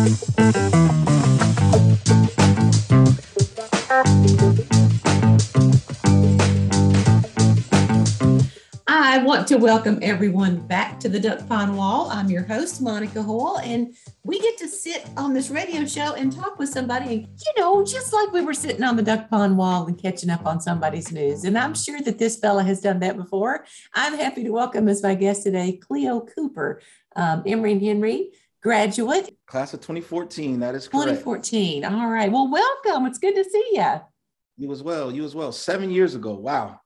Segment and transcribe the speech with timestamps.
[0.00, 0.02] I
[9.22, 12.08] want to welcome everyone back to the Duck Pond Wall.
[12.10, 13.94] I'm your host, Monica Hall, and
[14.24, 17.84] we get to sit on this radio show and talk with somebody, and, you know,
[17.84, 21.12] just like we were sitting on the Duck Pond Wall and catching up on somebody's
[21.12, 21.44] news.
[21.44, 23.66] And I'm sure that this fella has done that before.
[23.92, 26.80] I'm happy to welcome as my guest today, Cleo Cooper,
[27.16, 28.30] um, Emory and Henry
[28.62, 29.36] graduate.
[29.46, 31.20] Class of 2014, that is correct.
[31.24, 31.84] 2014.
[31.84, 32.30] All right.
[32.30, 33.06] Well, welcome.
[33.06, 34.00] It's good to see you.
[34.56, 35.10] You as well.
[35.10, 35.52] You as well.
[35.52, 36.34] Seven years ago.
[36.34, 36.80] Wow.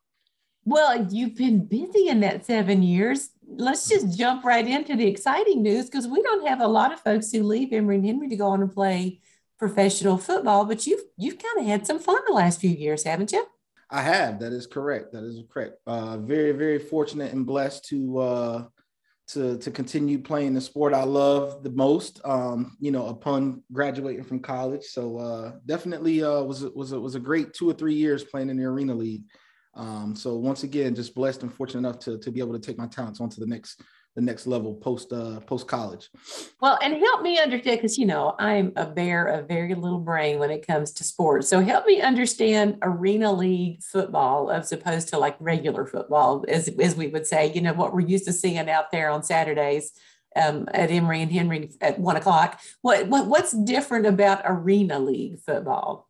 [0.65, 3.31] Well, you've been busy in that seven years.
[3.47, 7.01] Let's just jump right into the exciting news because we don't have a lot of
[7.01, 9.21] folks who leave Emory and Henry to go on and play
[9.59, 13.33] professional football, but you've you've kind of had some fun the last few years, haven't
[13.33, 13.47] you?
[13.91, 14.41] I have.
[14.41, 15.13] That is correct.
[15.13, 15.79] That is correct.
[15.87, 18.65] Uh, very, very fortunate and blessed to uh,
[19.27, 22.21] to to continue playing the sport I love the most.
[22.25, 27.15] Um, you know, upon graduating from college, so uh, definitely uh, was was a, was
[27.15, 29.25] a great two or three years playing in the arena league.
[29.77, 32.79] Um, so once again, just blessed and fortunate enough to, to be able to take
[32.79, 33.81] my talents onto the next
[34.15, 36.09] the next level post uh, post college.
[36.61, 40.39] Well, and help me understand because you know I'm a bear of very little brain
[40.39, 41.49] when it comes to sports.
[41.49, 46.95] So help me understand arena league football as opposed to like regular football, as as
[46.95, 47.53] we would say.
[47.53, 49.93] You know what we're used to seeing out there on Saturdays.
[50.37, 52.61] Um, at Emory and Henry at one o'clock.
[52.83, 56.09] What, what what's different about arena league football?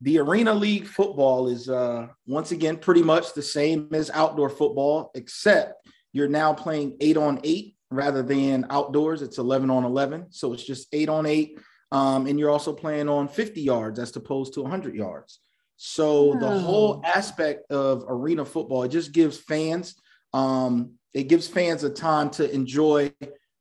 [0.00, 5.10] the arena league football is uh, once again pretty much the same as outdoor football
[5.14, 5.86] except
[6.18, 9.22] you're now playing eight on eight rather than outdoors.
[9.22, 11.58] It's 11 on 11 so it's just eight on eight.
[11.90, 15.40] Um, and you're also playing on 50 yards as opposed to 100 yards.
[15.76, 16.38] So oh.
[16.38, 19.94] the whole aspect of arena football it just gives fans
[20.34, 23.10] um, it gives fans a time to enjoy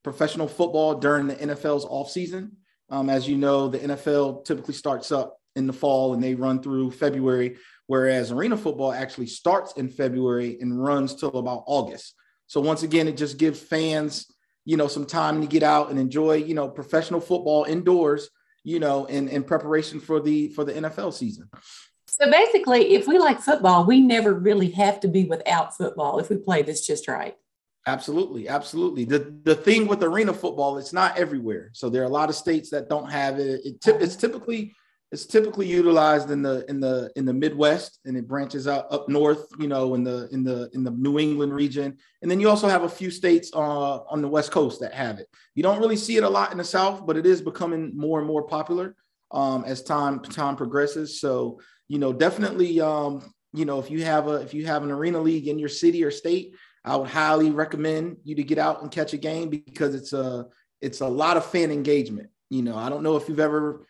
[0.04, 2.52] professional football during the nfl's offseason
[2.90, 6.62] um, as you know the nfl typically starts up in the fall and they run
[6.62, 12.14] through February, whereas arena football actually starts in February and runs till about August.
[12.48, 14.26] So once again, it just gives fans,
[14.66, 18.30] you know, some time to get out and enjoy, you know, professional football indoors,
[18.64, 21.50] you know, in, in preparation for the for the NFL season.
[22.08, 26.30] So basically, if we like football, we never really have to be without football if
[26.30, 27.36] we play this just right.
[27.86, 29.06] Absolutely, absolutely.
[29.06, 31.70] The the thing with arena football, it's not everywhere.
[31.74, 33.62] So there are a lot of states that don't have it.
[33.64, 34.74] it tip, it's typically
[35.12, 39.08] it's typically utilized in the in the in the Midwest, and it branches out up
[39.08, 39.48] north.
[39.58, 42.68] You know, in the in the in the New England region, and then you also
[42.68, 45.28] have a few states uh, on the West Coast that have it.
[45.56, 48.20] You don't really see it a lot in the South, but it is becoming more
[48.20, 48.96] and more popular
[49.32, 51.22] um, as time time progresses.
[51.22, 54.92] So you know, definitely, um, you know, if you have a if you have an
[54.92, 56.54] arena league in your city or state,
[56.84, 60.48] I would highly recommend you to get out and catch a game because it's a
[60.82, 62.30] it's a lot of fan engagement.
[62.50, 63.86] You know, I don't know if you've ever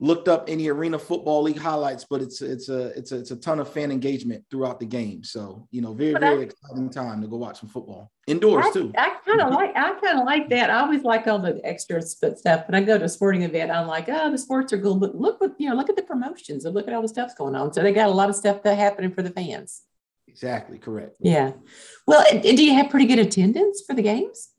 [0.00, 3.36] looked up any arena football league highlights, but it's it's a it's a it's a
[3.36, 5.24] ton of fan engagement throughout the game.
[5.24, 8.92] So you know, very very exciting time to go watch some football indoors I, too.
[8.96, 10.70] I kind of like I kind of like that.
[10.70, 12.68] I always like all the extra stuff.
[12.68, 15.16] When I go to a sporting event, I'm like, oh, the sports are cool, but
[15.16, 17.54] look what you know, look at the promotions and look at all the stuff's going
[17.54, 17.72] on.
[17.72, 19.82] So they got a lot of stuff that happening for the fans.
[20.28, 21.16] Exactly correct.
[21.18, 21.52] Yeah.
[22.06, 24.50] Well, do you have pretty good attendance for the games?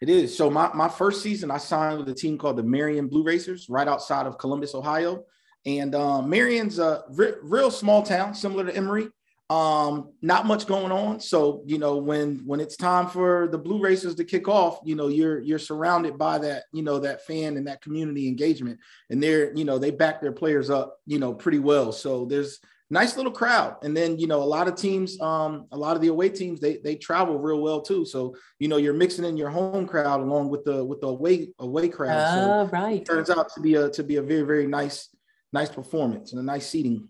[0.00, 0.36] It is.
[0.36, 3.68] So my, my first season, I signed with a team called the Marion Blue Racers
[3.68, 5.24] right outside of Columbus, Ohio.
[5.66, 9.08] And um, Marion's a real small town, similar to Emory.
[9.50, 11.20] Um, not much going on.
[11.20, 14.94] So, you know, when when it's time for the Blue Racers to kick off, you
[14.94, 18.78] know, you're you're surrounded by that, you know, that fan and that community engagement.
[19.08, 21.92] And they're, you know, they back their players up, you know, pretty well.
[21.92, 23.76] So there's nice little crowd.
[23.82, 26.60] And then, you know, a lot of teams, um, a lot of the away teams,
[26.60, 28.04] they they travel real well too.
[28.04, 31.48] So, you know, you're mixing in your home crowd along with the with the away
[31.58, 32.38] away crowd.
[32.38, 33.04] Oh, so right.
[33.04, 35.08] turns out to be a to be a very, very nice,
[35.52, 37.08] nice performance and a nice seating.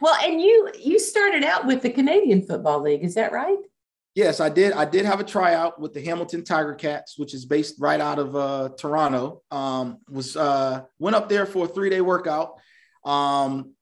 [0.00, 3.58] Well, and you you started out with the Canadian Football League, is that right?
[4.14, 4.72] Yes, I did.
[4.72, 8.18] I did have a tryout with the Hamilton Tiger Cats, which is based right out
[8.18, 9.42] of uh, Toronto.
[9.50, 12.58] Um, was uh, went up there for a three day workout.
[13.06, 13.72] Um,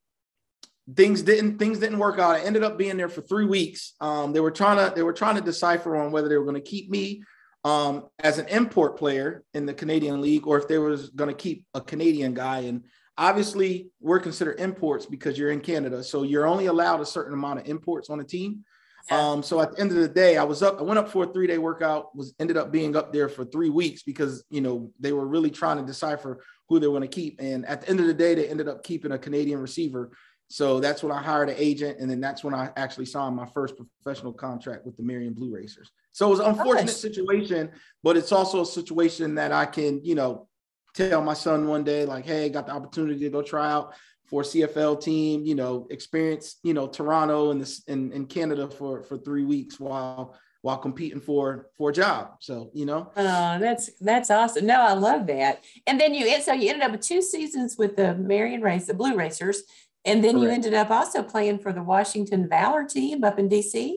[0.96, 2.36] things didn't things didn't work out.
[2.36, 3.94] I ended up being there for three weeks.
[4.00, 6.54] Um, they were trying to they were trying to decipher on whether they were going
[6.54, 7.22] to keep me
[7.64, 11.36] um, as an import player in the Canadian League or if they was going to
[11.36, 12.60] keep a Canadian guy.
[12.60, 12.84] And
[13.18, 17.60] obviously, we're considered imports because you're in Canada, so you're only allowed a certain amount
[17.60, 18.64] of imports on a team.
[19.10, 19.30] Yeah.
[19.30, 20.78] Um, so at the end of the day, I was up.
[20.78, 22.14] I went up for a three day workout.
[22.14, 25.50] Was ended up being up there for three weeks because you know they were really
[25.50, 27.40] trying to decipher who they were going to keep.
[27.40, 30.10] And at the end of the day, they ended up keeping a Canadian receiver
[30.50, 33.46] so that's when I hired an agent, and then that's when I actually signed my
[33.46, 35.92] first professional contract with the Marion Blue Racers.
[36.10, 37.70] So it was an unfortunate situation,
[38.02, 40.48] but it's also a situation that I can, you know,
[40.92, 43.94] tell my son one day, like, hey, got the opportunity to go try out
[44.26, 49.04] for CFL team, you know, experience, you know, Toronto and this in, in Canada for
[49.04, 52.32] for three weeks while while competing for for a job.
[52.40, 53.12] So, you know.
[53.16, 54.66] Oh, that's that's awesome.
[54.66, 55.62] No, I love that.
[55.86, 58.94] And then you so you ended up with two seasons with the Marion Race, the
[58.94, 59.62] Blue Racers,
[60.04, 60.42] and then Correct.
[60.42, 63.96] you ended up also playing for the Washington Valor team up in DC.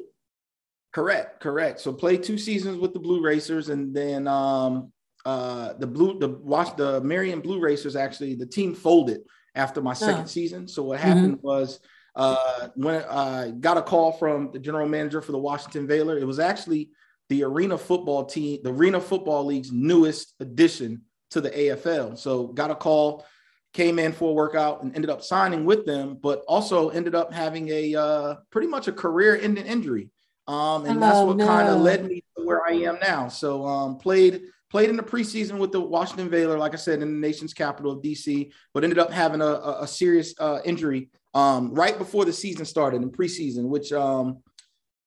[0.92, 1.80] Correct, correct.
[1.80, 4.92] So played two seasons with the Blue Racers, and then um,
[5.26, 9.22] uh, the blue the watch the Marion Blue Racers actually the team folded
[9.56, 10.28] after my second oh.
[10.28, 10.68] season.
[10.68, 11.48] So what happened mm-hmm.
[11.48, 11.80] was
[12.16, 16.28] uh, when I got a call from the general manager for the Washington Valor, it
[16.28, 16.90] was actually
[17.30, 22.18] the Arena Football team, the Arena Football League's newest addition to the AFL.
[22.18, 23.26] So got a call,
[23.74, 27.34] came in for a workout, and ended up signing with them, but also ended up
[27.34, 30.10] having a uh, pretty much a career-ending injury.
[30.48, 31.48] Um, and oh, that's what no.
[31.48, 33.28] kind of led me to where I am now.
[33.28, 37.14] So um, played played in the preseason with the Washington Valor, like I said, in
[37.14, 41.12] the nation's capital of DC, but ended up having a, a, a serious uh, injury
[41.36, 44.40] um, right before the season started in preseason, which um,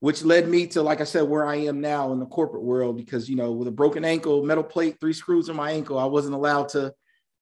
[0.01, 2.97] which led me to, like I said, where I am now in the corporate world.
[2.97, 6.05] Because you know, with a broken ankle, metal plate, three screws in my ankle, I
[6.05, 6.93] wasn't allowed to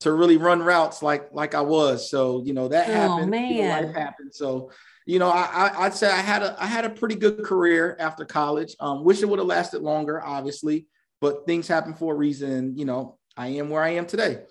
[0.04, 2.10] to really run routes like like I was.
[2.10, 3.30] So you know that oh, happened.
[3.30, 3.52] Man.
[3.52, 4.34] You know, life happened.
[4.34, 4.70] So
[5.06, 7.96] you know, I, I would say I had a I had a pretty good career
[7.98, 8.76] after college.
[8.80, 10.86] Um, wish it would have lasted longer, obviously,
[11.20, 12.76] but things happen for a reason.
[12.76, 14.42] You know, I am where I am today.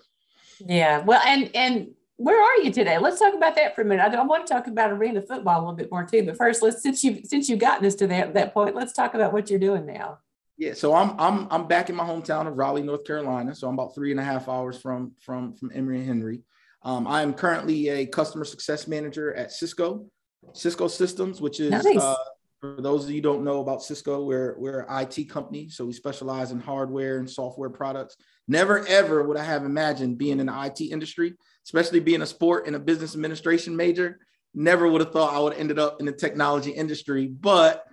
[0.60, 0.98] Yeah.
[0.98, 2.98] Well, and and where are you today?
[2.98, 4.02] Let's talk about that for a minute.
[4.02, 6.24] I, I want to talk about arena football a little bit more too.
[6.24, 9.14] But first, let's since you since you've gotten us to that that point, let's talk
[9.14, 10.18] about what you're doing now.
[10.56, 13.54] Yeah, so I'm I'm I'm back in my hometown of Raleigh, North Carolina.
[13.54, 16.42] So I'm about three and a half hours from from from Emory and Henry.
[16.82, 20.06] Um, I am currently a customer success manager at Cisco,
[20.52, 21.98] Cisco Systems, which is nice.
[21.98, 22.14] uh,
[22.60, 25.92] for those of you don't know about Cisco, we're we're an IT company, so we
[25.92, 28.16] specialize in hardware and software products.
[28.46, 31.34] Never ever would I have imagined being in the IT industry
[31.64, 34.18] especially being a sport and a business administration major.
[34.54, 37.84] Never would have thought I would have ended up in the technology industry, but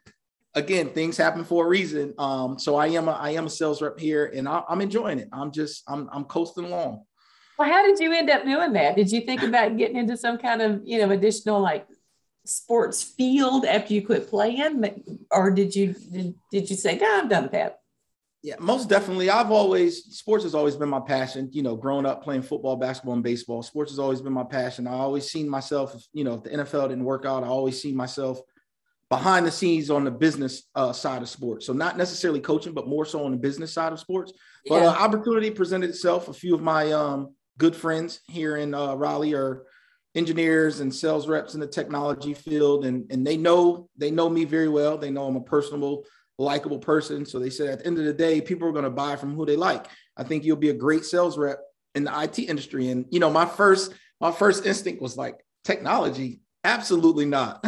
[0.56, 2.14] again, things happen for a reason.
[2.18, 5.20] Um, so I am a, I am a sales rep here, and I, am enjoying
[5.20, 5.30] it.
[5.32, 7.04] I'm just I'm I'm coasting along.
[7.58, 8.96] Well, how did you end up doing that?
[8.96, 11.88] Did you think about getting into some kind of you know additional like
[12.46, 14.84] sports field after you quit playing,
[15.30, 17.78] or did you did, did you say, "No, I'm done with that"?
[18.44, 19.30] Yeah, most definitely.
[19.30, 21.50] I've always sports has always been my passion.
[21.52, 24.88] You know, growing up playing football, basketball, and baseball, sports has always been my passion.
[24.88, 25.96] I always seen myself.
[26.14, 28.42] You know, if the NFL didn't work out, I always seen myself
[29.12, 31.66] behind the scenes on the business uh, side of sports.
[31.66, 34.32] So not necessarily coaching, but more so on the business side of sports.
[34.66, 34.88] But yeah.
[34.88, 36.30] uh, opportunity presented itself.
[36.30, 39.64] A few of my um, good friends here in uh, Raleigh are
[40.16, 44.46] engineers and sales reps in the technology field, and and they know they know me
[44.46, 44.98] very well.
[44.98, 46.06] They know I'm a personable
[46.40, 47.26] likable person.
[47.26, 49.36] So they said at the end of the day, people are going to buy from
[49.36, 49.88] who they like.
[50.16, 51.60] I think you'll be a great sales rep
[51.96, 52.88] in the IT industry.
[52.88, 55.36] And you know, my first my first instinct was like
[55.66, 56.40] technology.
[56.64, 57.66] Absolutely not.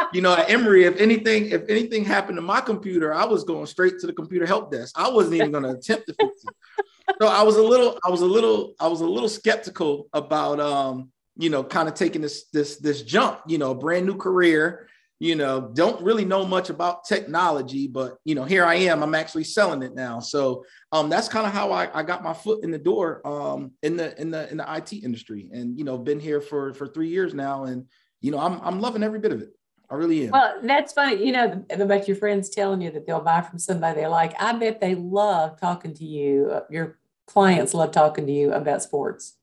[0.12, 3.66] you know, at Emory, if anything, if anything happened to my computer, I was going
[3.66, 4.94] straight to the computer help desk.
[4.96, 7.16] I wasn't even going to attempt to fix it.
[7.20, 10.60] So I was a little, I was a little, I was a little skeptical about
[10.60, 14.88] um, you know, kind of taking this this this jump, you know, brand new career
[15.18, 19.02] you know, don't really know much about technology, but you know, here I am.
[19.02, 20.20] I'm actually selling it now.
[20.20, 23.72] So um, that's kind of how I, I got my foot in the door um,
[23.82, 26.86] in the in the in the IT industry, and you know, been here for for
[26.86, 27.86] three years now, and
[28.20, 29.50] you know, I'm I'm loving every bit of it.
[29.88, 30.32] I really am.
[30.32, 31.24] Well, that's funny.
[31.24, 34.34] You know about your friends telling you that they'll buy from somebody they like.
[34.40, 36.60] I bet they love talking to you.
[36.70, 39.36] Your clients love talking to you about sports.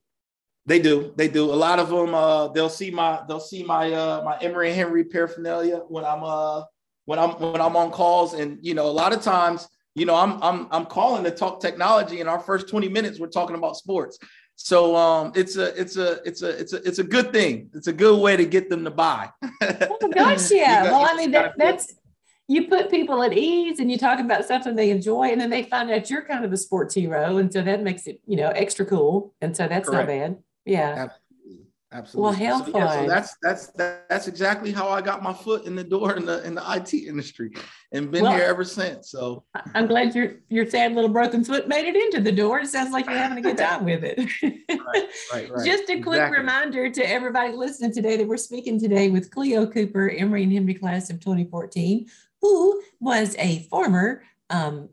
[0.65, 1.13] They do.
[1.15, 1.45] They do.
[1.45, 2.13] A lot of them.
[2.13, 3.21] Uh, they'll see my.
[3.27, 3.91] They'll see my.
[3.91, 6.23] Uh, my Emory and Henry paraphernalia when I'm.
[6.23, 6.63] Uh,
[7.05, 10.15] when I'm when I'm on calls, and you know, a lot of times, you know,
[10.15, 13.75] I'm I'm I'm calling to talk technology, and our first 20 minutes we're talking about
[13.75, 14.17] sports.
[14.55, 17.69] So um, it's a it's a it's a it's a it's a good thing.
[17.73, 19.29] It's a good way to get them to buy.
[19.61, 20.83] oh gosh, yeah.
[20.83, 21.93] well, I mean that, that's
[22.47, 25.63] you put people at ease and you talk about something they enjoy, and then they
[25.63, 28.49] find out you're kind of a sports hero, and so that makes it you know
[28.49, 30.07] extra cool, and so that's Correct.
[30.07, 30.37] not bad.
[30.65, 31.09] Yeah.
[31.93, 32.45] Absolutely.
[32.47, 32.77] Well, so.
[32.77, 33.67] Yeah, so that's that's
[34.09, 36.93] that's exactly how I got my foot in the door in the in the IT
[36.93, 37.51] industry,
[37.91, 39.11] and been well, here ever since.
[39.11, 39.43] So
[39.75, 42.59] I'm glad your your sad little broken foot made it into the door.
[42.61, 44.17] It sounds like you're having a good time with it.
[44.41, 45.65] right, right, right.
[45.65, 46.39] Just a quick exactly.
[46.39, 50.73] reminder to everybody listening today that we're speaking today with Cleo Cooper, Emory and Henry
[50.73, 52.07] class of 2014,
[52.41, 54.89] who was a former um,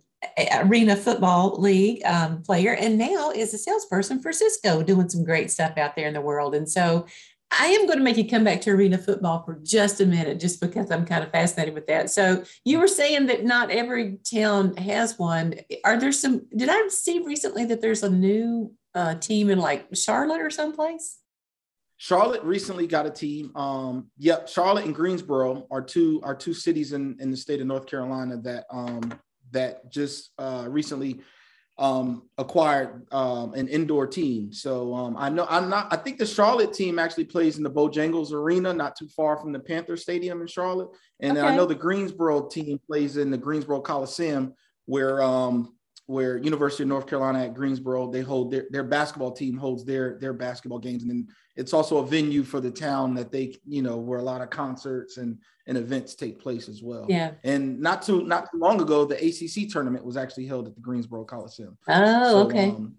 [0.52, 5.50] Arena Football League um, player, and now is a salesperson for Cisco, doing some great
[5.50, 6.54] stuff out there in the world.
[6.54, 7.06] And so
[7.50, 10.38] I am going to make you come back to arena football for just a minute,
[10.38, 12.10] just because I'm kind of fascinated with that.
[12.10, 15.54] So you were saying that not every town has one.
[15.84, 16.46] Are there some?
[16.54, 21.18] Did I see recently that there's a new a team in like Charlotte or someplace?
[21.96, 23.54] Charlotte recently got a team.
[23.56, 27.66] Um, yep, Charlotte and Greensboro are two are two cities in, in the state of
[27.66, 29.12] North Carolina that um,
[29.52, 31.20] that just uh, recently
[31.80, 34.52] um, acquired um, an indoor team.
[34.52, 35.88] So um, I know I'm not.
[35.90, 39.50] I think the Charlotte team actually plays in the Bojangles Arena, not too far from
[39.50, 40.90] the Panther Stadium in Charlotte.
[41.20, 41.46] And okay.
[41.46, 44.52] I know the Greensboro team plays in the Greensboro Coliseum,
[44.84, 49.56] where um, where University of North Carolina at Greensboro they hold their, their basketball team
[49.56, 53.32] holds their their basketball games, and then it's also a venue for the town that
[53.32, 55.38] they you know where a lot of concerts and
[55.70, 57.06] and events take place as well.
[57.08, 57.30] Yeah.
[57.44, 60.80] And not too not too long ago, the ACC tournament was actually held at the
[60.80, 61.78] Greensboro Coliseum.
[61.88, 62.70] Oh, so, okay.
[62.70, 62.96] Um,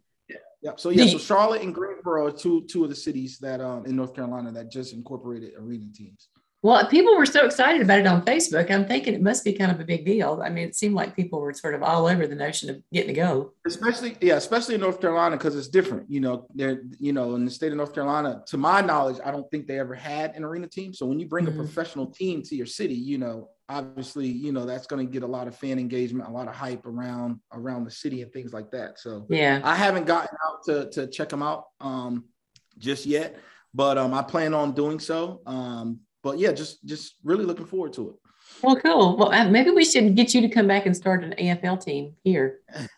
[0.62, 0.72] yeah.
[0.78, 3.98] So yeah, so Charlotte and Greensboro are two two of the cities that um in
[3.98, 6.30] North Carolina that just incorporated arena teams.
[6.63, 8.70] Well, people were so excited about it on Facebook.
[8.70, 10.44] I'm thinking it must be kind of a big deal.
[10.46, 13.08] I mean, it seemed like people were sort of all over the notion of getting
[13.08, 13.53] to go.
[13.65, 16.10] Especially, yeah, especially in North Carolina because it's different.
[16.10, 18.44] You know, they're you know in the state of North Carolina.
[18.48, 20.94] To my knowledge, I don't think they ever had an arena team.
[20.94, 21.60] So when you bring mm-hmm.
[21.60, 25.24] a professional team to your city, you know, obviously, you know that's going to get
[25.24, 28.53] a lot of fan engagement, a lot of hype around around the city and things
[28.53, 29.00] like that.
[29.00, 32.25] So yeah, I haven't gotten out to to check them out um,
[32.77, 33.39] just yet,
[33.74, 35.41] but um, I plan on doing so.
[35.48, 38.16] Um, but yeah, just just really looking forward to it.
[38.62, 39.18] Well, cool.
[39.18, 42.16] Well, uh, maybe we should get you to come back and start an AFL team
[42.24, 42.60] here.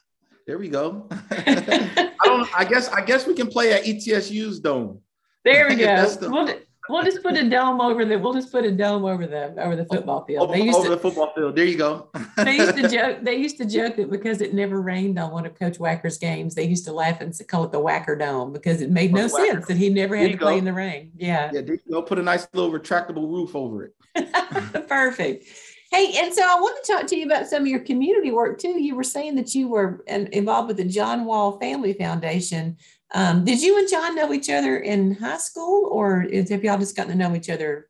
[0.45, 1.07] There we go.
[1.31, 2.59] I don't.
[2.59, 2.89] I guess.
[2.89, 4.99] I guess we can play at ETSU's dome.
[5.45, 6.05] There we go.
[6.05, 6.53] the, we'll,
[6.89, 8.17] we'll just put a dome over the.
[8.17, 10.49] We'll just put a dome over the over the football field.
[10.49, 11.55] Over, over to, the football field.
[11.55, 12.09] There you go.
[12.37, 13.19] they used to joke.
[13.21, 16.55] They used to joke that because it never rained on one of Coach Wacker's games,
[16.55, 19.65] they used to laugh and call it the Wacker Dome because it made no sense
[19.67, 21.11] that he never had to play in the rain.
[21.17, 21.51] Yeah.
[21.53, 21.61] Yeah.
[21.87, 23.93] They'll put a nice little retractable roof over it.
[24.87, 25.45] Perfect.
[25.93, 28.57] Hey, and so I want to talk to you about some of your community work
[28.57, 28.81] too.
[28.81, 32.77] You were saying that you were involved with the John Wall Family Foundation.
[33.13, 36.79] Um, did you and John know each other in high school, or is, have y'all
[36.79, 37.89] just gotten to know each other?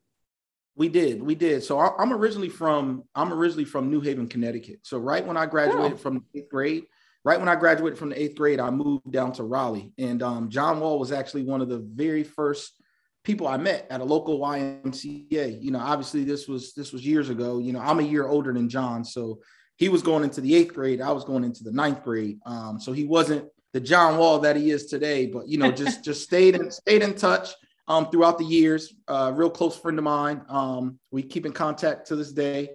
[0.76, 1.64] We did, we did.
[1.64, 4.80] So I'm originally from I'm originally from New Haven, Connecticut.
[4.84, 5.96] So right when I graduated oh.
[5.98, 6.84] from eighth grade,
[7.24, 10.50] right when I graduated from the eighth grade, I moved down to Raleigh, and um,
[10.50, 12.83] John Wall was actually one of the very first
[13.24, 15.62] people I met at a local YMCA.
[15.62, 17.60] You know, obviously this was this was years ago.
[17.60, 19.40] You know, I'm a year older than John, so
[19.78, 21.02] he was going into the eighth grade.
[21.02, 22.40] I was going into the ninth grade.
[22.46, 26.04] Um, so he wasn't the John Wall that he is today, but you know, just
[26.04, 27.50] just stayed in stayed in touch
[27.88, 28.94] um, throughout the years.
[29.08, 30.42] Uh, real close friend of mine.
[30.50, 32.70] Um, we keep in contact to this day.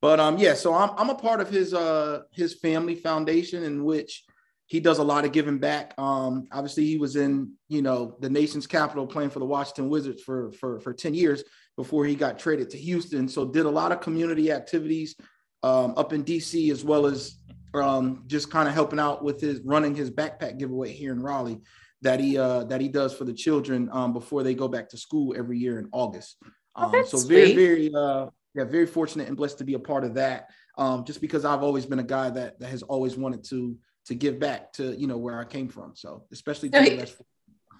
[0.00, 3.84] But um, yeah, so I'm I'm a part of his uh his family foundation in
[3.84, 4.24] which
[4.66, 5.94] he does a lot of giving back.
[5.98, 10.22] Um, obviously, he was in you know the nation's capital playing for the Washington Wizards
[10.22, 11.44] for for for ten years
[11.76, 13.28] before he got traded to Houston.
[13.28, 15.16] So did a lot of community activities
[15.62, 17.38] um, up in DC as well as
[17.74, 21.60] um, just kind of helping out with his running his backpack giveaway here in Raleigh
[22.02, 24.96] that he uh, that he does for the children um, before they go back to
[24.96, 26.36] school every year in August.
[26.76, 27.28] Oh, um, so sweet.
[27.28, 30.50] very very uh, yeah very fortunate and blessed to be a part of that.
[30.76, 34.14] Um, just because I've always been a guy that that has always wanted to to
[34.14, 35.92] give back to you know where I came from.
[35.94, 37.02] So especially so he,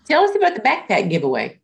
[0.07, 1.61] tell us about the backpack giveaway.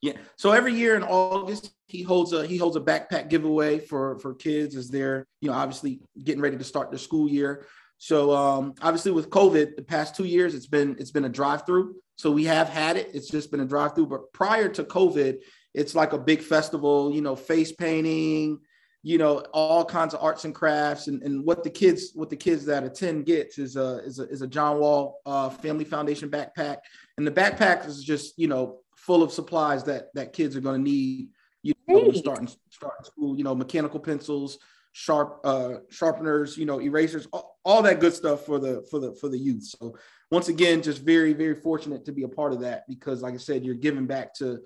[0.00, 0.14] Yeah.
[0.36, 4.34] So every year in August, he holds a he holds a backpack giveaway for for
[4.34, 7.66] kids as they're you know obviously getting ready to start their school year.
[7.98, 11.64] So um, obviously with COVID, the past two years it's been it's been a drive
[11.64, 11.94] through.
[12.16, 13.10] So we have had it.
[13.14, 14.06] It's just been a drive through.
[14.06, 15.38] But prior to COVID,
[15.72, 17.14] it's like a big festival.
[17.14, 18.58] You know, face painting.
[19.04, 22.36] You know, all kinds of arts and crafts, and, and what the kids what the
[22.36, 26.30] kids that attend gets is a is a, is a John Wall uh, Family Foundation
[26.30, 26.78] backpack,
[27.18, 30.82] and the backpack is just you know full of supplies that that kids are going
[30.82, 31.28] to need.
[31.64, 33.36] You know, starting starting school.
[33.36, 34.58] You know, mechanical pencils,
[34.92, 39.14] sharp uh, sharpeners, you know, erasers, all, all, that good stuff for the for the
[39.14, 39.64] for the youth.
[39.64, 39.96] So
[40.30, 43.38] once again, just very very fortunate to be a part of that because, like I
[43.38, 44.60] said, you're giving back to.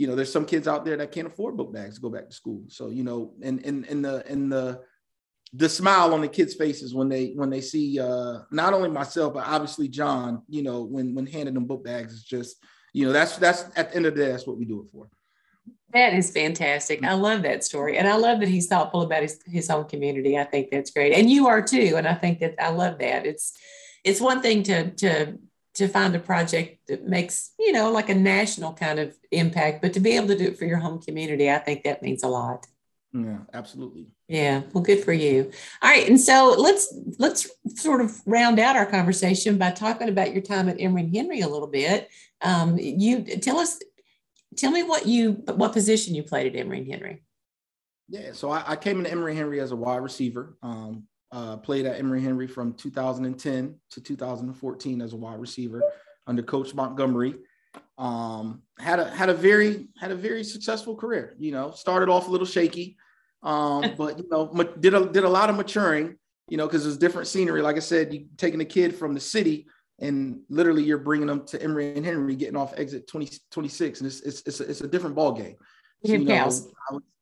[0.00, 2.26] You know, there's some kids out there that can't afford book bags to go back
[2.30, 2.62] to school.
[2.68, 4.80] So you know, and and and the and the
[5.52, 9.34] the smile on the kids' faces when they when they see uh, not only myself
[9.34, 10.40] but obviously John.
[10.48, 12.56] You know, when when handing them book bags is just
[12.94, 14.86] you know that's that's at the end of the day that's what we do it
[14.90, 15.10] for.
[15.92, 17.04] That is fantastic.
[17.04, 17.98] I love that story.
[17.98, 20.38] And i love that he's thoughtful about his, his own community.
[20.38, 21.12] I think that's great.
[21.12, 21.94] And you are too.
[21.96, 23.26] And i think that i love that.
[23.26, 23.52] It's
[24.02, 25.38] it's one thing to to
[25.80, 29.92] to find a project that makes you know like a national kind of impact but
[29.92, 32.28] to be able to do it for your home community i think that means a
[32.28, 32.66] lot
[33.12, 35.50] yeah absolutely yeah well good for you
[35.82, 40.32] all right and so let's let's sort of round out our conversation by talking about
[40.32, 42.08] your time at emory henry a little bit
[42.42, 43.80] um, you tell us,
[44.56, 47.22] tell me what you, what position you played at Emory Henry.
[48.08, 50.56] Yeah, so I, I came into Emory Henry as a wide receiver.
[50.62, 55.82] Um, uh, played at Emory Henry from 2010 to 2014 as a wide receiver.
[56.26, 57.34] under Coach Montgomery.
[57.98, 61.36] Um, had a had a very had a very successful career.
[61.38, 62.96] You know, started off a little shaky,
[63.42, 64.46] um, but you know,
[64.80, 66.16] did a did a lot of maturing.
[66.48, 67.62] You know, because it's different scenery.
[67.62, 69.66] Like I said, you taking a kid from the city
[70.00, 74.06] and literally you're bringing them to Emory and Henry, getting off exit 20, 26, and
[74.06, 75.56] it's it's it's a, it's a different ball game.
[76.04, 76.72] So, you know, I was,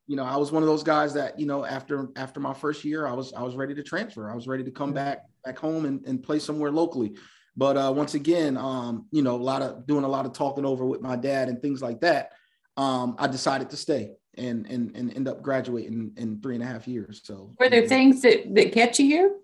[0.08, 2.82] you know, I was one of those guys that you know after after my first
[2.82, 4.30] year, I was I was ready to transfer.
[4.30, 7.14] I was ready to come back back home and, and play somewhere locally.
[7.56, 10.64] But uh, once again, um, you know, a lot of doing a lot of talking
[10.64, 12.32] over with my dad and things like that.
[12.78, 16.66] Um, I decided to stay and and and end up graduating in three and a
[16.66, 17.20] half years.
[17.22, 19.36] So were there things that that kept you here?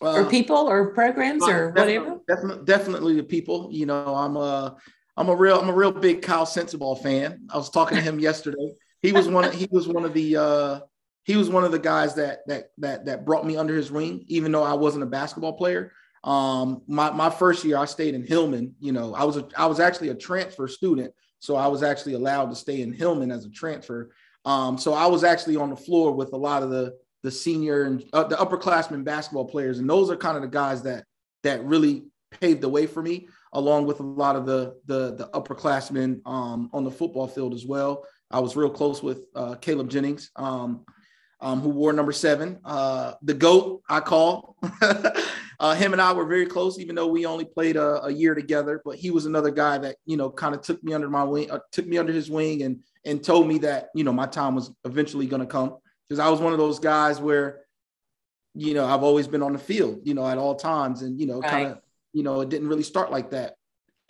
[0.00, 2.20] Uh, or people or programs or definitely, whatever?
[2.26, 3.68] Definitely, definitely the people.
[3.70, 4.76] You know, I'm a
[5.18, 7.46] I'm a real I'm a real big Kyle Sensabaugh fan.
[7.52, 8.72] I was talking to him yesterday.
[9.02, 10.80] He was one of, he was one of the uh,
[11.24, 14.24] he was one of the guys that that that that brought me under his wing,
[14.28, 15.92] even though I wasn't a basketball player.
[16.24, 18.74] Um, my my first year, I stayed in Hillman.
[18.80, 22.14] You know, I was a, I was actually a transfer student, so I was actually
[22.14, 24.10] allowed to stay in Hillman as a transfer.
[24.44, 27.84] Um, so I was actually on the floor with a lot of the the senior
[27.84, 31.04] and uh, the upperclassmen basketball players, and those are kind of the guys that
[31.42, 32.04] that really
[32.40, 36.70] paved the way for me, along with a lot of the the, the upperclassmen um,
[36.72, 38.04] on the football field as well.
[38.32, 40.84] I was real close with uh, Caleb Jennings, um,
[41.40, 43.82] um, who wore number seven, uh, the goat.
[43.88, 44.56] I call
[45.60, 48.34] uh, him and I were very close, even though we only played a, a year
[48.34, 48.80] together.
[48.84, 51.50] But he was another guy that you know kind of took me under my wing,
[51.50, 54.54] uh, took me under his wing, and and told me that you know my time
[54.54, 55.76] was eventually going to come
[56.08, 57.60] because I was one of those guys where,
[58.54, 61.26] you know, I've always been on the field, you know, at all times, and you
[61.26, 61.50] know, right.
[61.50, 61.80] kind of,
[62.12, 63.56] you know, it didn't really start like that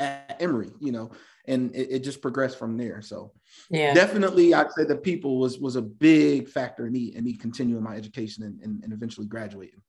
[0.02, 1.11] at Emory, you know,
[1.47, 3.02] and it, it, just progressed from there.
[3.02, 3.32] So,
[3.71, 7.35] yeah, definitely, I'd say the people was was a big factor in me in me
[7.35, 9.80] continuing my education and, and, and eventually graduating.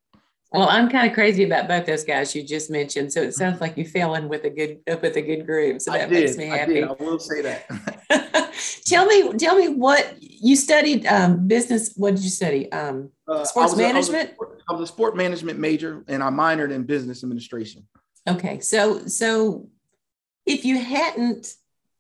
[0.54, 3.12] Well, I'm kind of crazy about both those guys you just mentioned.
[3.12, 5.82] So it sounds like you fell in with a good with a good group.
[5.82, 6.84] So that makes me happy.
[6.84, 8.54] I, I will say that.
[8.86, 11.08] tell me, tell me what you studied.
[11.08, 11.94] Um, business.
[11.96, 12.72] What did you study?
[12.72, 14.30] Um, uh, sports management.
[14.30, 17.88] A, I, was I was a sport management major, and I minored in business administration.
[18.30, 19.68] Okay, so so
[20.46, 21.56] if you hadn't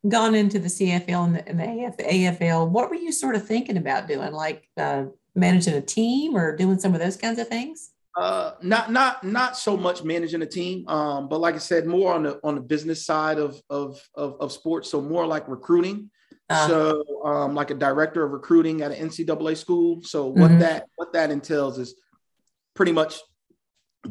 [0.08, 3.47] gone into the CFL and the, and the AF, AFL, what were you sort of
[3.47, 4.32] thinking about doing?
[4.32, 7.91] Like uh, managing a team or doing some of those kinds of things?
[8.15, 12.13] Uh, not not not so much managing a team, um, but like I said, more
[12.13, 14.89] on the on the business side of of of, of sports.
[14.89, 16.12] So more like recruiting.
[16.49, 20.03] Uh, so um, like a director of recruiting at an NCAA school.
[20.03, 20.60] So what mm-hmm.
[20.60, 21.95] that what that entails is
[22.75, 23.19] pretty much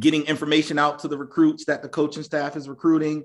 [0.00, 3.22] getting information out to the recruits that the coaching staff is recruiting,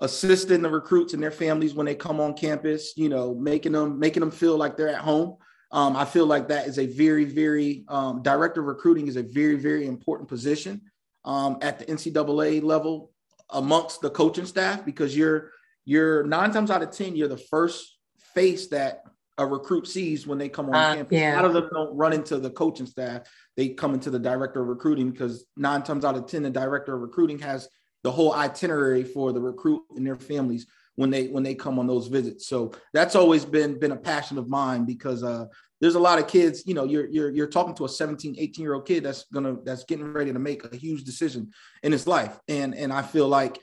[0.00, 2.92] assisting the recruits and their families when they come on campus.
[2.96, 5.36] You know, making them making them feel like they're at home.
[5.72, 9.22] Um, I feel like that is a very, very um, director of recruiting is a
[9.22, 10.80] very, very important position
[11.24, 13.10] um, at the NCAA level
[13.50, 15.50] amongst the coaching staff because you're
[15.84, 17.98] you're nine times out of ten you're the first
[18.34, 19.02] face that
[19.38, 21.18] a recruit sees when they come on uh, campus.
[21.18, 21.34] Yeah.
[21.34, 23.22] A lot of them don't run into the coaching staff;
[23.56, 26.94] they come into the director of recruiting because nine times out of ten the director
[26.94, 27.68] of recruiting has
[28.06, 30.64] the whole itinerary for the recruit and their families
[30.94, 32.46] when they when they come on those visits.
[32.46, 35.46] So that's always been been a passion of mine because uh,
[35.80, 38.62] there's a lot of kids, you know, you're you're you're talking to a 17, 18
[38.62, 41.50] year old kid that's gonna that's getting ready to make a huge decision
[41.82, 42.38] in his life.
[42.46, 43.58] And and I feel like,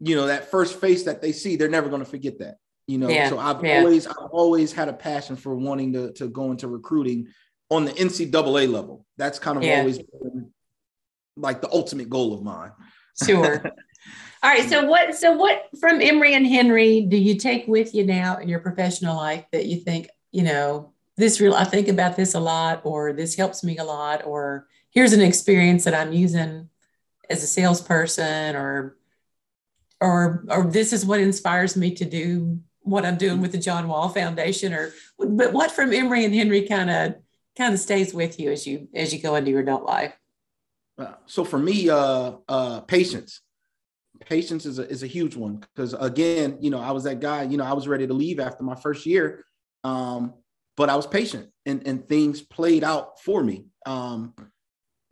[0.00, 2.56] you know, that first face that they see, they're never gonna forget that.
[2.88, 3.78] You know, yeah, so I've yeah.
[3.78, 7.28] always I've always had a passion for wanting to, to go into recruiting
[7.70, 9.06] on the NCAA level.
[9.16, 9.78] That's kind of yeah.
[9.78, 10.50] always been
[11.36, 12.72] like the ultimate goal of mine.
[13.24, 13.62] Sure.
[14.42, 14.68] All right.
[14.68, 18.48] So what so what from Emory and Henry do you take with you now in
[18.48, 22.40] your professional life that you think, you know, this real I think about this a
[22.40, 26.70] lot, or this helps me a lot, or here's an experience that I'm using
[27.28, 28.96] as a salesperson, or
[30.00, 33.88] or or this is what inspires me to do what I'm doing with the John
[33.88, 37.14] Wall Foundation, or but what from Emory and Henry kind of
[37.58, 40.14] kind of stays with you as you as you go into your adult life.
[41.26, 43.40] So for me, uh, uh, patience.
[44.20, 47.44] Patience is a, is a huge one because again you know i was that guy
[47.44, 49.46] you know i was ready to leave after my first year
[49.82, 50.34] um,
[50.76, 53.66] but i was patient and, and things played out for me.
[53.86, 54.34] Um,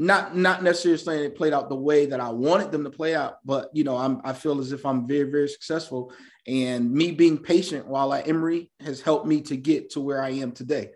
[0.00, 3.16] not not necessarily saying it played out the way that i wanted them to play
[3.16, 6.12] out but you know i'm i feel as if i'm very very successful.
[6.46, 10.30] And me being patient while at emory has helped me to get to where i
[10.30, 10.90] am today.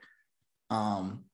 [0.71, 1.25] Um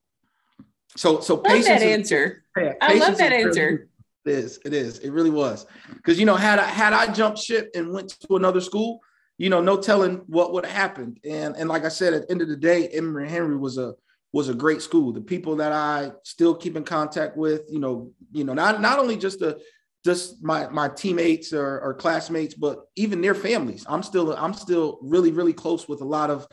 [0.99, 3.89] so so love patience that is, answer yeah, i love that answer
[4.29, 4.61] it is.
[4.65, 4.99] It is.
[4.99, 5.67] It really was.
[5.95, 9.01] Because you know, had I had I jumped ship and went to another school,
[9.39, 11.19] you know, no telling what would have happened.
[11.25, 13.95] And and like I said, at the end of the day, Emory Henry was a
[14.33, 15.13] was a great school.
[15.13, 18.99] The people that I still keep in contact with, you know, you know, not not
[18.99, 19.61] only just the
[20.05, 23.87] just my my teammates or, or classmates, but even their families.
[23.89, 26.47] I'm still I'm still really really close with a lot of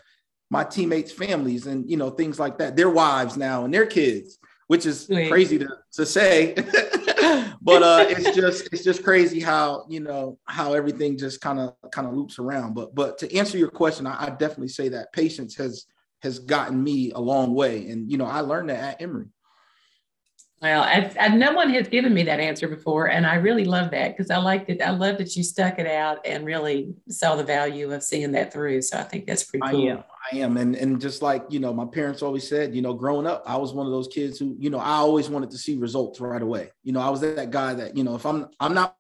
[0.50, 2.76] my teammates' families and you know things like that.
[2.76, 5.30] Their wives now and their kids, which is Sweet.
[5.30, 6.54] crazy to, to say,
[7.62, 11.74] but uh, it's just it's just crazy how you know how everything just kind of
[11.92, 12.74] kind of loops around.
[12.74, 15.86] But but to answer your question, I, I definitely say that patience has
[16.22, 19.28] has gotten me a long way, and you know I learned that at Emory.
[20.66, 23.92] Well, I've, I've, no one has given me that answer before, and I really love
[23.92, 24.82] that because I liked it.
[24.82, 28.52] I love that you stuck it out and really saw the value of seeing that
[28.52, 28.82] through.
[28.82, 29.88] So I think that's pretty cool.
[29.88, 32.82] I am, I am, and and just like you know, my parents always said, you
[32.82, 35.52] know, growing up, I was one of those kids who, you know, I always wanted
[35.52, 36.72] to see results right away.
[36.82, 38.98] You know, I was that guy that, you know, if I'm I'm not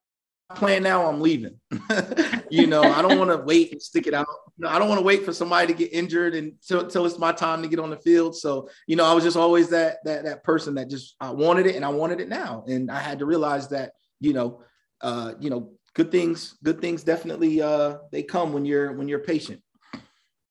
[0.53, 1.59] playing now, I'm leaving.
[2.49, 4.27] you know, I don't want to wait and stick it out.
[4.57, 7.17] You know, I don't want to wait for somebody to get injured and till it's
[7.17, 8.35] my time to get on the field.
[8.35, 11.65] So, you know, I was just always that that that person that just I wanted
[11.65, 12.63] it and I wanted it now.
[12.67, 14.61] And I had to realize that, you know,
[15.01, 19.19] uh, you know, good things, good things definitely uh they come when you're when you're
[19.19, 19.61] patient.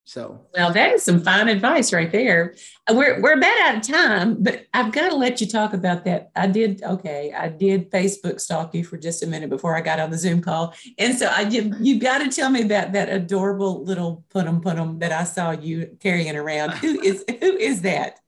[0.06, 2.54] So well, that is some fine advice right there.
[2.90, 6.30] We're we're about out of time, but I've got to let you talk about that.
[6.36, 7.32] I did okay.
[7.32, 10.42] I did Facebook stalk you for just a minute before I got on the Zoom
[10.42, 14.62] call, and so I you you got to tell me about that adorable little putum
[14.62, 16.72] putum that I saw you carrying around.
[16.72, 18.20] Who is who is that?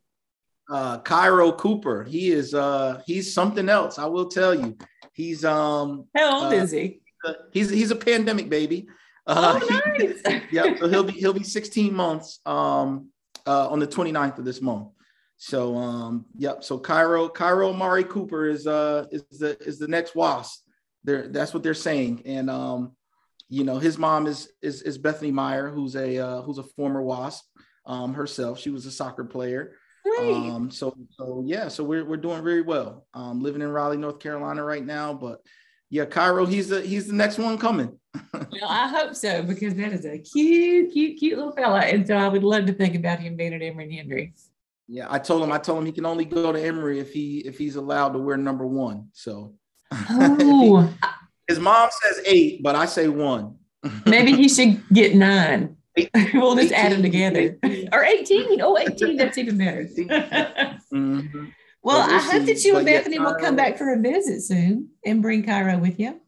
[0.71, 2.05] Uh, Cairo Cooper.
[2.05, 3.99] He is uh he's something else.
[3.99, 4.79] I will tell you.
[5.13, 6.07] He's um.
[6.17, 7.01] How old uh, is he?
[7.53, 8.89] He's he's a pandemic baby.
[9.27, 10.43] Uh, oh, nice.
[10.53, 13.11] yeah, so he'll be he'll be 16 months um,
[13.47, 14.89] uh, on the 29th of this month.
[15.37, 16.65] So um, yep.
[16.65, 20.63] So Cairo Cairo Amari Cooper is uh is the is the next wasp.
[21.05, 22.23] They're, that's what they're saying.
[22.25, 22.93] And um,
[23.49, 27.03] you know, his mom is is, is Bethany Meyer, who's a uh, who's a former
[27.03, 27.45] wasp
[27.85, 28.59] um, herself.
[28.59, 29.75] She was a soccer player.
[30.19, 33.07] Um, so so yeah, so we're we're doing very well.
[33.13, 35.41] Um, living in Raleigh, North Carolina right now, but
[35.97, 37.99] yeah, Cairo, he's the he's the next one coming.
[38.35, 42.15] well, I hope so because that is a cute, cute, cute little fella, and so
[42.15, 44.35] I would love to think about him being at Emory and Henry.
[44.89, 47.39] Yeah, I told him I told him he can only go to Emory if he
[47.39, 49.09] if he's allowed to wear number one.
[49.15, 49.55] So,
[49.93, 50.93] oh.
[51.49, 53.57] his mom says eight, but I say one.
[54.07, 55.79] Maybe he should get nine.
[56.35, 57.59] we'll just 18, add them together.
[57.65, 57.89] 18.
[57.91, 58.61] Or 18.
[58.61, 59.85] Oh, 18, that's even better.
[59.85, 61.47] mm-hmm.
[61.87, 62.31] Well, we'll I see.
[62.39, 65.45] hope that you but and Bethany will come back for a visit soon and bring
[65.45, 66.21] Cairo with you.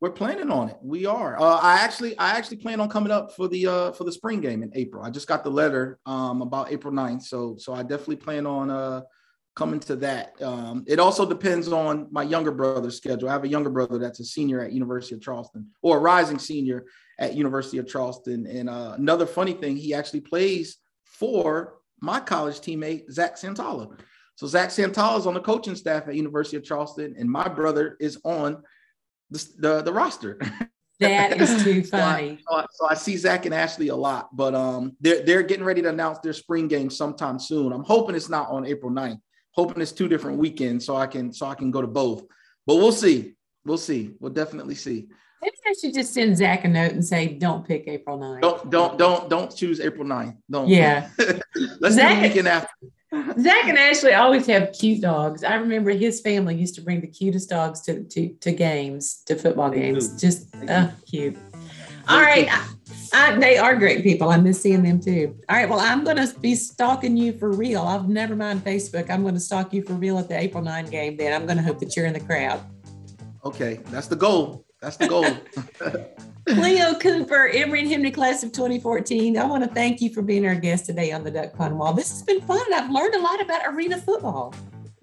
[0.00, 0.78] We're planning on it.
[0.82, 1.40] We are.
[1.40, 4.40] Uh, I actually, I actually plan on coming up for the uh, for the spring
[4.40, 5.04] game in April.
[5.04, 7.22] I just got the letter um, about April 9th.
[7.22, 9.02] so so I definitely plan on uh,
[9.54, 10.42] coming to that.
[10.42, 13.28] Um, it also depends on my younger brother's schedule.
[13.28, 16.40] I have a younger brother that's a senior at University of Charleston, or a rising
[16.40, 16.84] senior
[17.20, 18.44] at University of Charleston.
[18.48, 23.96] And uh, another funny thing, he actually plays for my college teammate Zach Santala.
[24.36, 27.96] So Zach Santala is on the coaching staff at University of Charleston, and my brother
[28.00, 28.62] is on
[29.30, 30.38] the the, the roster.
[30.98, 32.38] That is too funny.
[32.48, 35.66] so, I, so, I, see Zach and Ashley a lot, but um, they're they're getting
[35.66, 37.72] ready to announce their spring game sometime soon.
[37.74, 39.20] I'm hoping it's not on April 9th.
[39.50, 42.24] Hoping it's two different weekends, so I can so I can go to both.
[42.66, 43.34] But we'll see.
[43.66, 44.14] We'll see.
[44.20, 45.08] We'll definitely see.
[45.42, 48.40] Maybe I should just send Zach a note and say, "Don't pick April 9th.
[48.40, 50.38] Don't don't don't don't choose April 9th.
[50.50, 50.68] Don't.
[50.68, 51.10] Yeah.
[51.78, 52.74] Let's Zach, do the weekend after.
[53.40, 55.44] Zach and Ashley always have cute dogs.
[55.44, 59.36] I remember his family used to bring the cutest dogs to to, to games, to
[59.36, 60.20] football games.
[60.20, 61.36] Just uh, cute.
[62.08, 62.48] All right.
[62.50, 62.68] I,
[63.12, 64.28] I, they are great people.
[64.28, 65.36] I miss seeing them too.
[65.48, 65.68] All right.
[65.68, 67.82] Well, I'm going to be stalking you for real.
[67.82, 69.10] I've never mind Facebook.
[69.10, 71.16] I'm going to stalk you for real at the April 9 game.
[71.16, 72.60] Then I'm going to hope that you're in the crowd.
[73.44, 73.80] Okay.
[73.86, 74.64] That's the goal.
[74.80, 75.26] That's the goal.
[76.48, 79.36] Cleo Cooper, Emory and Henry class of 2014.
[79.36, 81.92] I want to thank you for being our guest today on the Duck Pond Wall.
[81.92, 82.62] This has been fun.
[82.72, 84.54] I've learned a lot about arena football.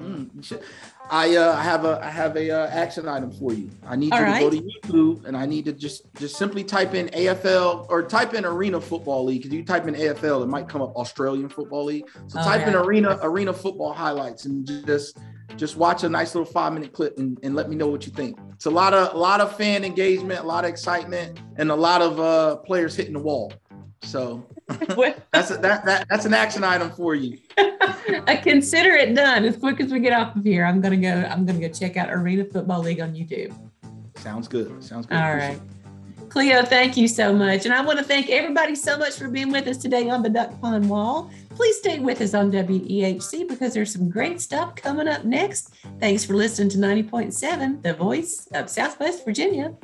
[0.04, 0.62] Mm,
[1.10, 3.70] I uh, have a I have a uh, action item for you.
[3.86, 6.64] I need All you to go to YouTube and I need to just just simply
[6.64, 9.44] type in AFL or type in Arena Football League.
[9.44, 12.06] Because you type in AFL, it might come up Australian Football League.
[12.28, 12.70] So oh, type yeah.
[12.70, 15.18] in Arena Arena Football highlights and just
[15.58, 18.12] just watch a nice little five minute clip and, and let me know what you
[18.12, 18.38] think.
[18.54, 21.76] It's a lot of a lot of fan engagement, a lot of excitement, and a
[21.76, 23.54] lot of uh, players hitting the wall.
[24.04, 24.46] So
[25.32, 27.40] that's a, that, that that's an action item for you.
[27.58, 30.66] I consider it done as quick as we get off of here.
[30.66, 31.28] I'm gonna go.
[31.30, 33.56] I'm gonna go check out Arena Football League on YouTube.
[34.18, 34.84] Sounds good.
[34.84, 35.18] Sounds good.
[35.18, 35.60] All right.
[36.30, 37.66] Cleo, thank you so much.
[37.66, 40.30] And I want to thank everybody so much for being with us today on the
[40.30, 41.30] Duck Pond Wall.
[41.52, 45.76] Please stay with us on WEHC because there's some great stuff coming up next.
[46.00, 49.76] Thanks for listening to 90.7, the voice of Southwest Virginia.